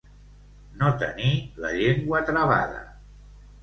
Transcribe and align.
No 0.79 0.89
tenir 1.03 1.29
la 1.67 1.75
llengua 1.79 2.27
travada. 2.35 2.85